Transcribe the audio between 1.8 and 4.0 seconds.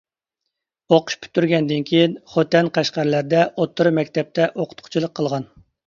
كېيىن، خوتەن، قەشقەرلەردە ئوتتۇرا